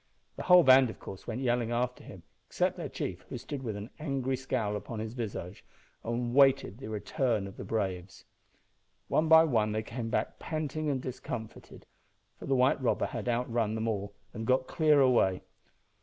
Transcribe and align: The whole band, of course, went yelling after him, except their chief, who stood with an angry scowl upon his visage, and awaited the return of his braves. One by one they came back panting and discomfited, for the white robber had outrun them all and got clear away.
The 0.35 0.41
whole 0.41 0.63
band, 0.63 0.89
of 0.89 0.97
course, 0.97 1.27
went 1.27 1.41
yelling 1.43 1.71
after 1.71 2.03
him, 2.03 2.23
except 2.47 2.75
their 2.75 2.89
chief, 2.89 3.21
who 3.29 3.37
stood 3.37 3.61
with 3.61 3.75
an 3.75 3.91
angry 3.99 4.35
scowl 4.35 4.75
upon 4.75 4.97
his 4.99 5.13
visage, 5.13 5.63
and 6.03 6.31
awaited 6.31 6.79
the 6.79 6.89
return 6.89 7.45
of 7.45 7.57
his 7.57 7.67
braves. 7.67 8.25
One 9.09 9.27
by 9.27 9.43
one 9.43 9.73
they 9.73 9.83
came 9.83 10.09
back 10.09 10.39
panting 10.39 10.89
and 10.89 11.03
discomfited, 11.03 11.85
for 12.39 12.47
the 12.47 12.55
white 12.55 12.81
robber 12.81 13.05
had 13.05 13.29
outrun 13.29 13.75
them 13.75 13.87
all 13.87 14.15
and 14.33 14.47
got 14.47 14.65
clear 14.65 14.99
away. 15.01 15.43